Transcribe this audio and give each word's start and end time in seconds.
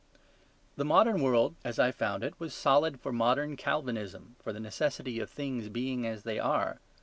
The 0.77 0.83
modern 0.83 1.21
world 1.21 1.53
as 1.63 1.77
I 1.77 1.91
found 1.91 2.23
it 2.23 2.33
was 2.39 2.55
solid 2.55 2.99
for 2.99 3.13
modern 3.13 3.55
Calvinism, 3.55 4.35
for 4.39 4.51
the 4.51 4.59
necessity 4.59 5.19
of 5.19 5.29
things 5.29 5.69
being 5.69 6.07
as 6.07 6.23
they 6.23 6.39
are. 6.39 6.79